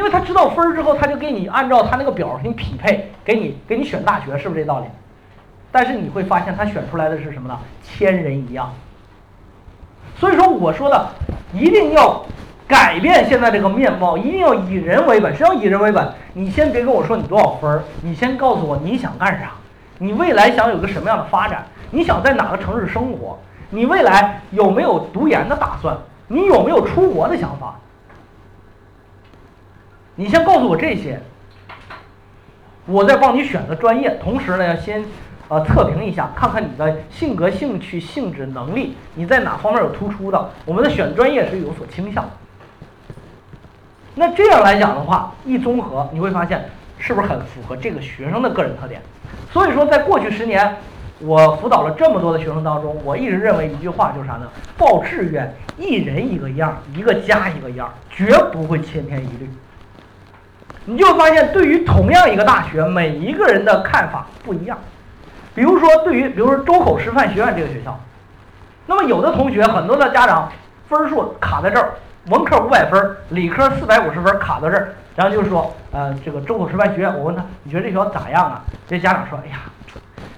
[0.00, 4.86] 因为他知道分儿之后，他就给你按照他那个表给你匹配，给你给你选大学，是不是这道理？
[5.70, 7.58] 但是你会发现，他选出来的是什么呢？
[7.84, 8.72] 千人一样。
[10.16, 11.06] 所以说，我说的
[11.52, 12.24] 一定要
[12.66, 15.36] 改变现在这个面貌，一定要以人为本。
[15.36, 16.10] 谁要以人为本？
[16.32, 19.50] 你先别跟我说你多少分儿，你先告诉我你想干啥，
[19.98, 23.38] 你未来想有个什么样的发展，你想在哪个城市生活，
[23.68, 25.94] 你未来有没有读研的打算，
[26.26, 27.74] 你有没有出国的想法？
[30.20, 31.18] 你先告诉我这些，
[32.84, 34.10] 我再帮你选择专业。
[34.22, 35.02] 同时呢，要先
[35.48, 42.28] 呃测评一下，看看你的性格、兴趣、性质、能力，你在哪方面有突出的，我们的选专业是有所倾向。
[44.14, 49.00] 那这样来讲的话，一综合你会发现是不是很符合这个学生的个人特点？
[49.50, 50.76] 所以说，在过去十年，
[51.20, 54.46] 我辅导了这么多的学生当中，我一直认为一句话就是啥呢？
[54.76, 59.48] 报志愿一人一个样，一个家一个样，绝不会千篇一律。
[60.86, 64.76] 你就发现，对于同样一个大学，每一个人的看法不一样。
[65.54, 67.98] 比如说，对于比如说周口师范学院这个学校，
[68.86, 70.50] 那么有的同学，很多的家长
[70.88, 71.92] 分数卡在这儿，
[72.28, 78.62] 文科五百分，理科四百五十分卡在这儿，然后就是说，呃，这个周口师范学院，我问他，你觉得这学校咋样啊？
[78.88, 79.58] 这家长说，哎呀，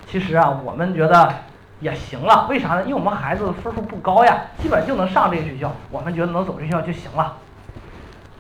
[0.06, 1.32] 其实啊，我们觉得
[1.80, 2.82] 也行了，为啥呢？
[2.82, 7.36] 因为我们孩子分数不高呀，基本就能上这个学校，我们觉得能走这学校就行了。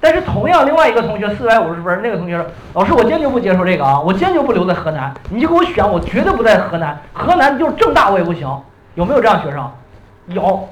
[0.02, 7.00] 但是同样，另外一个同学四百五十分，那个同学说：“老师，我坚决不接受这个啊，我坚决不留在河南，你就给我选，我绝对不在河南。
[7.12, 8.48] 河南就是正大我也不行。”
[8.96, 9.70] 有没有这样学生？
[10.26, 10.68] 有。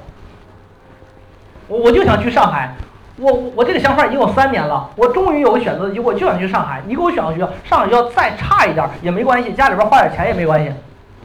[1.69, 2.75] 我我就想去上海，
[3.19, 6.83] 我我这个想法已经有三年了，我终于有个选择的机会，就想去上海。
[6.84, 10.72] 你给我选个学校，上海学校再差一点也没关系，家里边花点钱也没关系。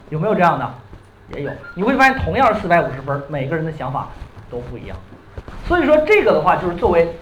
[0.09, 0.72] 有没有这样的？
[1.36, 1.50] 也有。
[1.73, 4.09] 你会发现，同样是四百五十分，每个人的想法
[4.52, 4.95] 都不一样。
[5.67, 7.17] 所以说，这个的话就是作为。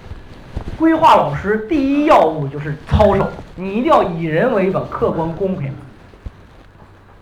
[0.83, 5.73] 规划老师第一要务就是操守，你一定要以人为本，客观公平。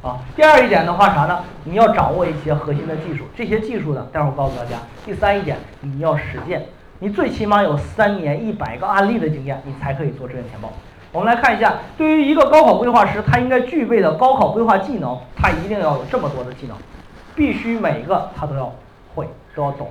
[0.02, 1.44] 啊，第二一点的话啥呢？
[1.64, 4.78] 你要掌握一些核心的技术，这些技术呢，待会儿告诉大家。
[5.06, 6.66] 第三一点，你要实践，
[6.98, 10.74] 你最起码有三年一百个案例的经验，你才可以做志愿填报。
[11.12, 16.76] 我们来看一下，对于一个高考规划师，他应该具备的高考规划技能，他一定要有这么多的技能，
[17.36, 18.74] 必须每一个他都要
[19.14, 19.88] 会，都要懂。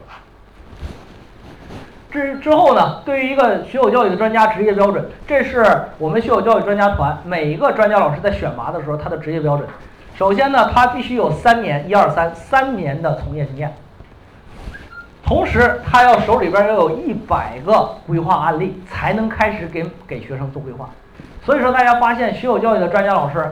[2.11, 3.01] 之之后呢？
[3.05, 5.65] 对于一个学有教育的专家职业标准，这是
[5.99, 9.69] 我们学有教育专家团每一个专家老师在选拔的时候他的职业标准。
[10.17, 13.75] 首先呢，他必须有三年一二三三年的从业经验，
[15.25, 20.91] 同时他要手里边要有一百个规划案例，才能开始给给学生做规划。
[21.45, 23.51] 所以说，大家发现学有教育的专家老师，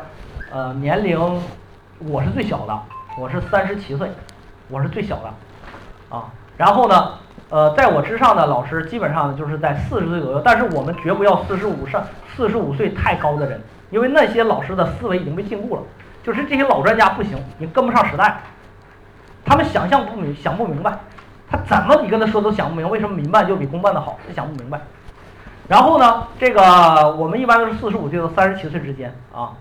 [0.53, 1.19] 呃，年龄
[2.09, 2.79] 我是最小的，
[3.17, 4.11] 我是三十七岁，
[4.69, 6.25] 我是最小的，啊，
[6.57, 7.13] 然后呢？
[7.51, 12.05] 呃，在我之上的老师基本上就是在四十岁左右，但是我们绝不要四十五上
[12.37, 13.59] 四十五岁太高的人，
[13.91, 15.83] 因为那些老师的思维已经被禁锢了，
[16.23, 18.39] 就是这些老专家不行，你跟不上时代，
[19.45, 20.99] 他们想象不明想不明白，
[21.51, 24.79] 他怎么你跟他说都想不明白，为什么民办就比公办的好，他想不明白。
[25.69, 29.53] 然后呢，这个我们一般都是四十五岁到三十七岁之间啊，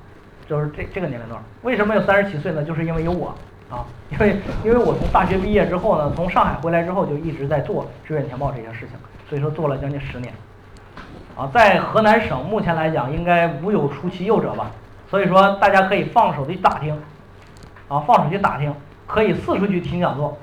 [0.46, 1.42] 就是这这个年龄段。
[1.62, 2.64] 为什么有三十七岁呢？
[2.64, 3.34] 就是因为有我。
[3.70, 8.98] 啊，因为因为我从大学毕业之后呢，从上海回来之后就一直在做志愿填报这件事情，
[9.28, 10.34] 所以说做了将近十年。
[11.36, 14.72] 啊，在河南省目前来讲应该无有出其右者吧，
[15.10, 16.98] 所以说大家可以放手去打听，
[17.88, 18.74] 啊，放手去打听，
[19.06, 20.38] 可以四处去听讲座，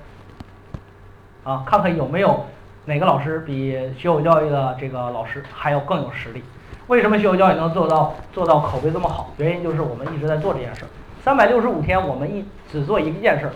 [1.42, 2.44] 啊，看看有没有
[2.84, 6.44] 哪个老师比学有教育的这个老师还要更有实力。
[6.86, 9.32] 为什么学有教育能做到做到口碑这么好？
[9.38, 10.88] 原因就是我们一直在做这件事儿。
[11.24, 13.52] 三百六十五天，我们一只做一件事儿，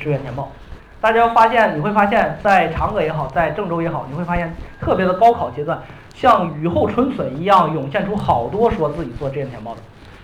[0.00, 0.50] 志愿填报。
[1.02, 4.50] 大家发现，你会发现在长葛也好，在郑州也好，你会发现
[4.80, 5.78] 特别的高考阶段，
[6.14, 9.82] 像雨后春笋一样涌现出好多说自己做志愿填报的。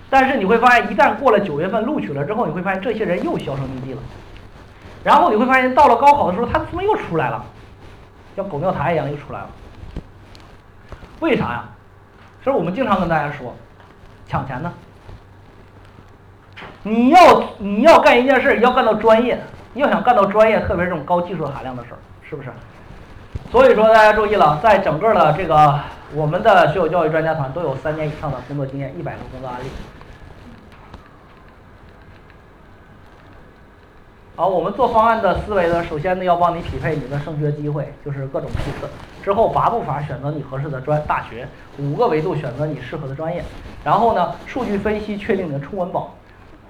[0.08, 4.00] 但是你会发现，一旦过了九月份录取了之后，你会发现这些人又销声匿迹了。
[5.04, 7.44] 然后你会发现，到了高考的时候，他怎么又出来了？
[8.34, 9.50] 像狗尿苔一样又出来了。
[11.20, 11.64] 为啥呀？
[12.42, 13.54] 所以我们经常跟大家说，
[14.26, 14.72] 抢钱呢。
[16.88, 19.38] 你要你要干一件事，要干到专业，
[19.74, 21.98] 要想干到专业，特别是这种高技术含量的事儿，
[22.28, 22.48] 是不是？
[23.50, 25.78] 所以说大家注意了，在整个的这个
[26.14, 29.68] 我们的学有教育专家团都有三年以上的工作经验，一百个工作案例。
[34.36, 38.88] 好，我们做方案的思维呢，首先呢要帮你匹配你的升学机会，就是各种批次，
[39.22, 41.48] 之后八步法选择你合适的专大学，
[41.78, 43.42] 五个维度选择你适合的专业，
[43.84, 46.14] 然后呢数据分析确定你的冲稳保。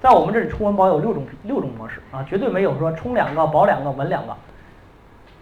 [0.01, 4.33] 在我们这里，充文保有六种六种模式啊，绝对没有说充两个保两个稳两个，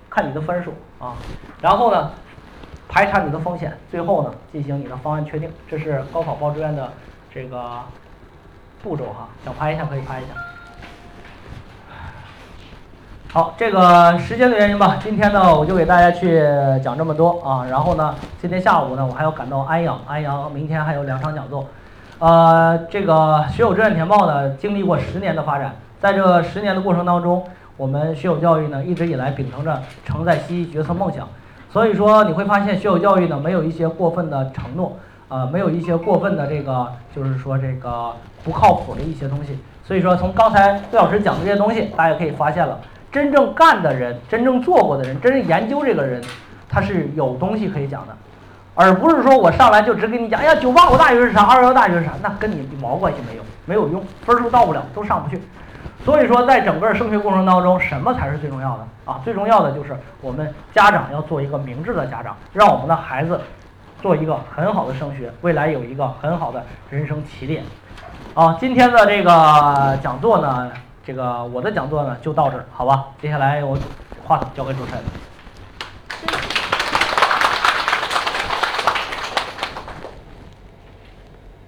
[0.10, 1.14] 看你的分数啊。
[1.62, 2.12] 然后呢，
[2.90, 5.52] 排查你的风险，最后呢进行你的方案确定。
[5.70, 6.92] 这是高考报志愿的
[7.32, 7.64] 这个
[8.82, 10.30] 步骤哈，想拍一下可以拍一下。
[13.32, 16.42] 好，这个时间的原因吧，今天呢我就给大家去
[16.84, 17.64] 讲这么多啊。
[17.70, 21.64] 然后呢，今天下午呢我还要赶到安阳，安阳明天还有两场讲座。
[22.20, 27.46] 呃，这个学友志愿填报呢经历过十年的发展，在这十年的过程当中，
[27.78, 31.28] 我们学友教育呢一直以来秉承着承载西决策梦想。
[31.70, 34.98] 所以说你会发现学友教育呢没有一些过分的承诺，
[35.28, 38.12] 呃，没有一些过分的这个就是说这个
[38.44, 39.60] 不靠谱的一些东西。
[39.84, 42.80] 所以说从刚才魏老师讲的这些东西，大家可以发现了。
[43.12, 46.22] 真正干的人，真正做过的人，真正研究这个人，
[46.68, 48.14] 他是有东西可以讲的，
[48.80, 55.42] 而不是说我上来就只给你讲，哎呀，九八五大学是啥，二幺幺大学是啥，那跟你毛关系没有，没有用，分数到不了，都上不去。
[56.06, 59.20] 所以说，在整个升学过程当中，什么才是最重要的啊？
[59.24, 63.42] 最重要的就是我们家长要做一个明智的家长，让我们的孩子
[64.00, 67.64] 做一个很好的升学，未来有一个很好的人生起点。
[68.36, 70.72] 啊，今天的这个讲座呢。
[71.04, 73.06] 这个我的讲座呢就到这儿，好吧？
[73.22, 73.78] 接下来我
[74.26, 75.02] 话筒交给主持人。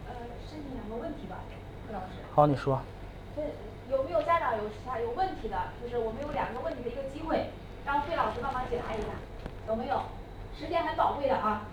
[0.06, 0.12] 呃，
[0.46, 1.38] 申请两个问题吧，
[1.88, 2.20] 费老师。
[2.40, 2.80] 好，你说。
[3.92, 5.58] 有没有家长有啥有问题的？
[5.84, 7.50] 就是我们有两个问题的一个机会，
[7.86, 9.08] 让费老师帮忙解答一下，
[9.68, 10.04] 有没有？
[10.58, 11.64] 时间很宝贵的啊。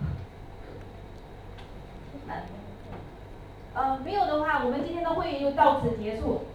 [3.75, 6.47] 呃，没有的话，我们今天的会议就到此结束。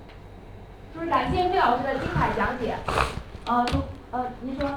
[0.95, 2.77] 就是感谢费老师的精彩讲解，
[3.47, 3.67] 呃，
[4.11, 4.69] 呃，您说，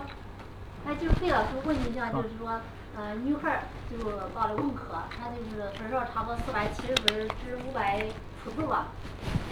[0.85, 2.61] 那就是费老师问一下，就是说，
[2.95, 3.59] 呃，女孩儿
[3.91, 3.97] 就
[4.33, 8.01] 报了文科，她就是分数差不多四百七十分至五百
[8.45, 8.85] 出头吧，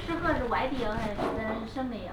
[0.06, 2.12] 适合是外地还是咱省内呀？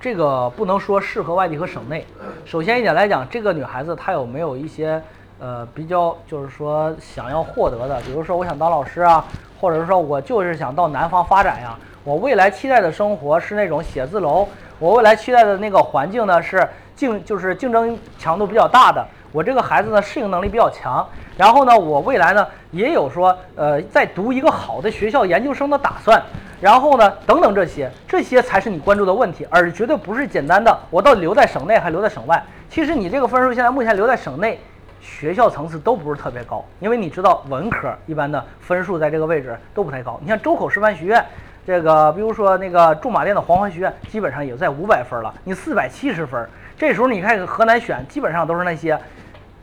[0.00, 2.06] 这个不能说适合外地和省内。
[2.46, 5.02] 首先一点来讲，这个女孩子她有没有一些
[5.38, 9.22] 呃比较，就是说想要获得的，比如说我想当老师啊，
[9.60, 11.78] 或者是说我就是想到南方发展呀。
[12.02, 14.48] 我未来期待的生活是那种写字楼，
[14.78, 16.66] 我未来期待的那个环境呢是
[16.96, 21.04] 竞就是竞争强度比较大的，我这个孩子呢适应能力比较强，
[21.36, 26.22] 然后呢我未来呢也有说呃在读一个好的学校研究生的打算，
[26.60, 32.40] 然后呢等等这些，这些才是你关注的问题，而绝对不是简单的我到底留在省内还留在省外。
[32.70, 34.60] 其实你这个分数现在目前留在省内，
[35.00, 41.24] 学校层次都不是特别高，因为你知道文科一般的分数在这个位置都不太高，你像周口师范学院。
[41.66, 45.34] 这个，比如说那个驻马店的黄环学院，基本上也在五百分了。
[45.44, 46.46] 你四百七十分，
[46.76, 49.00] 这时候你看河南选，基本上都是那些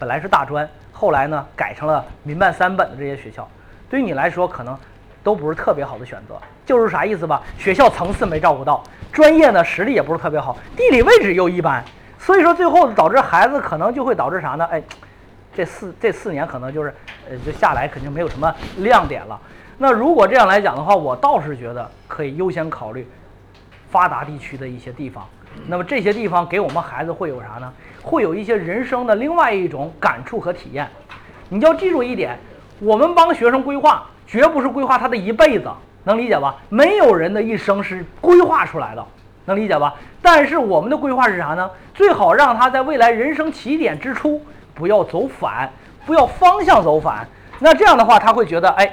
[0.01, 3.47] 本来是大专，后来呢改成了民办三本的这些学校，
[3.87, 4.75] 对于你来说可能
[5.21, 6.41] 都不是特别好的选择。
[6.65, 7.43] 就是啥意思吧？
[7.59, 8.81] 学校层次没照顾到，
[9.11, 11.85] 专业呢实力也不是特别好，地理位置又一般，
[12.17, 14.65] 所以说最后导致孩子可能就会导致啥呢？
[14.71, 14.81] 哎，
[15.53, 16.91] 这四这四年可能就是
[17.29, 19.39] 呃就下来肯定没有什么亮点了。
[19.77, 23.07] 那如果这样来讲的话，我倒是觉得可以优先考虑
[23.91, 25.29] 发达地区的一些地方。
[25.67, 27.71] 那么这些地方给我们孩子会有啥呢？
[28.01, 30.87] 会有一些人生的另外一种感触和体验。
[31.49, 32.37] 你要记住一点，
[32.79, 35.69] 我们帮学生规划，绝不是规划他的一辈子，
[36.03, 36.55] 能理解吧？
[36.69, 39.05] 没有人的一生是规划出来的，
[39.45, 39.93] 能理解吧？
[40.21, 41.69] 但是我们的规划是啥呢？
[41.93, 44.41] 最好让他在未来人生起点之初
[44.73, 45.71] 不要走反，
[46.05, 47.27] 不要方向走反。
[47.59, 48.91] 那这样的话，他会觉得，哎。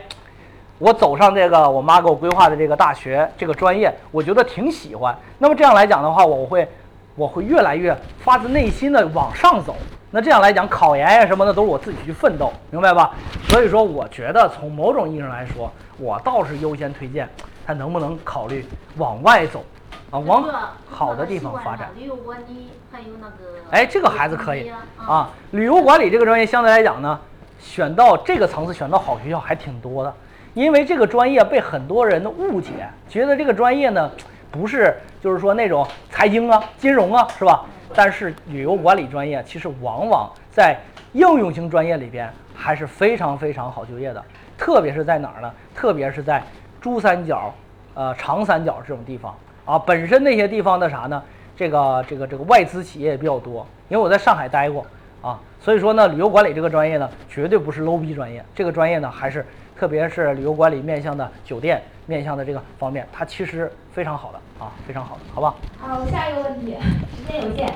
[0.78, 5.16] 我走上这个我妈给我规划的这个大学这个专业，我觉得挺喜欢。
[5.38, 6.68] 那么这样来讲的话，我会
[7.16, 9.74] 我会越来越发自内心的往上走。
[10.10, 13.10] 那这样来讲，考研呀什么的都是我自己去奋斗，明白吧？
[13.48, 17.28] 所以说，我觉得从某种意义上来说，我倒是优先推荐
[17.66, 18.64] 他能不能考虑
[18.96, 19.64] 往外走
[20.10, 20.44] 啊，往
[20.88, 21.90] 好的地方发展。
[21.96, 23.34] 旅游管理还有那个。
[23.70, 27.18] 哎，这个孩子可以啊，旅游管理这个专业相对来讲呢，
[27.58, 30.14] 选到这个层次，选到好学校还挺多的。
[30.58, 32.72] 因为这个专业被很多人的误解，
[33.08, 34.10] 觉得这个专业呢，
[34.50, 37.64] 不是就是说那种财经啊、金融啊，是吧？
[37.94, 40.76] 但是旅游管理专业其实往往在
[41.12, 44.20] 应用型专业里边还是非常非常好就业的，
[44.58, 45.48] 特别是在哪儿呢？
[45.76, 46.42] 特别是在
[46.80, 47.54] 珠三角、
[47.94, 49.32] 呃长三角这种地方
[49.64, 49.78] 啊。
[49.78, 51.22] 本身那些地方的啥呢？
[51.56, 54.84] 这个这个这个外资企业也比较多，因为我在上海待过
[55.22, 59.46] 啊，所以说呢，旅游管理这个专业呢，绝对不是 low 逼专业，这个专业呢还是。
[59.78, 65.46] 特别是旅游管理面向的酒店面向的这个方面，它其实非常好的啊，非常好的，好不？
[65.80, 66.76] 好，下一个问题，
[67.16, 67.72] 时间有限，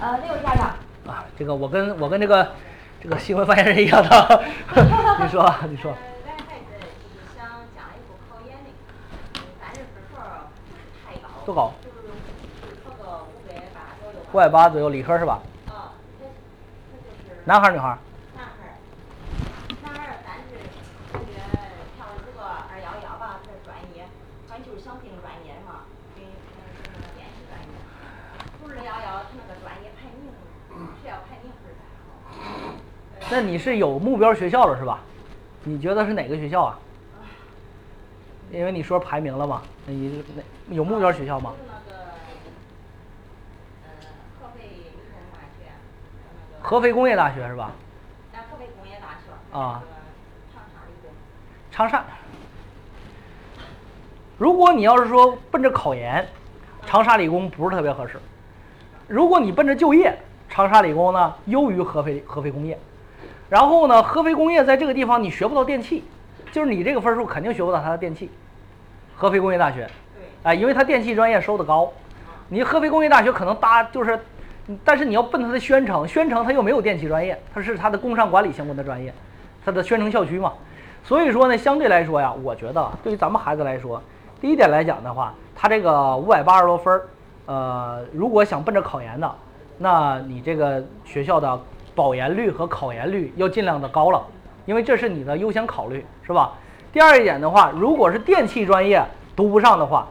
[0.00, 2.52] 呃，那位家长啊，这个我跟我跟这个
[3.00, 4.44] 这个新闻发言人一样的，
[5.20, 5.92] 你说，你说。
[11.44, 11.72] 多高？
[14.32, 14.88] 五百八左右。
[14.88, 15.42] 理科是吧？
[17.44, 17.98] 男孩女孩？
[18.36, 18.78] 男孩。
[24.78, 25.82] 想定专业的嘛，
[26.14, 26.30] 跟那
[27.00, 27.66] 个电气专业，
[28.60, 30.30] 不是要要那个专业排名，
[31.02, 32.06] 学校排名不是太好。
[33.32, 35.00] 那你是有目标学校了是吧？
[35.64, 36.78] 你觉得是哪个学校啊？
[38.50, 41.54] 因为你说排名了嘛，那你那有目标学校吗？
[46.60, 47.72] 合肥工业大学是吧？
[48.34, 49.58] 咱合肥工业大学。
[49.58, 49.82] 啊
[50.52, 51.10] 长沙理工。
[51.70, 52.04] 长沙。
[54.36, 56.28] 如果你要是说奔着考研，
[56.84, 58.20] 长沙理工不是特别合适。
[59.08, 60.14] 如果你奔着就业，
[60.50, 62.78] 长沙理工呢优于合肥合肥工业。
[63.52, 66.02] 然后呢，合肥工业在这个地方你学不到电气，
[66.52, 68.30] 就是你这个分数肯定学不到它的电气。
[69.14, 70.24] 合肥工业大学，对。
[70.44, 71.92] 哎，因为它电气专业收的高，
[72.48, 74.18] 你合肥工业大学可能搭就是，
[74.82, 79.12] 但是你要奔它的宣城，宣城它又没有电气专业，它是它的工商管理相关的专业，
[79.62, 80.54] 它的宣城校区嘛。
[81.04, 84.02] 所以说呢，相对来说呀，我觉得对于咱们孩子来说，
[84.40, 87.06] 第一点来讲的话，他这个五百八十多分儿，
[87.44, 89.30] 呃，如果想奔着考研的，
[89.76, 91.60] 那你这个学校的
[91.94, 94.22] 保研率和考研率要尽量的高了，
[94.66, 96.52] 因为这是你的优先考虑，是吧？
[96.92, 99.02] 第二一点的话，如果是电气专业
[99.34, 100.06] 读不上的话，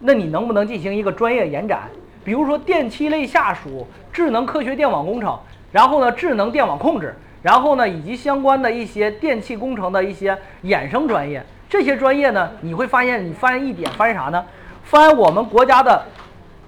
[0.00, 1.88] 那你能不能进行一个专业延展？
[2.24, 5.38] 比如说电气类下属智能科学电网工程，
[5.70, 14.44] 然后呢智能电网控制，然后呢以及相关的一些电气工程的一些衍生专业，这些专业呢，你会发现你翻一点翻啥呢？
[14.82, 16.04] 翻我们国家的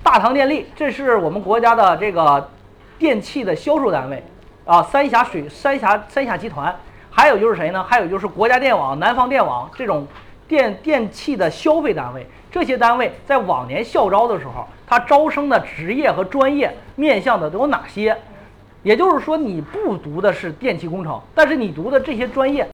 [0.03, 2.49] 大唐电力，这是我们国家的这个
[2.99, 4.23] 电器的销售单位
[4.69, 6.75] 啊，三峡水三峡三峡集团。
[7.11, 7.83] 还有就是谁呢？
[7.83, 10.07] 还有就是国家电网、南方电网这种
[10.47, 18.15] 电电器的消费单位，这些单位在往年校招的时候，它招生的职业和专业面向的都有哪些？
[18.83, 22.67] 也就是说，你不读的是电气工程，但是你读的这些专业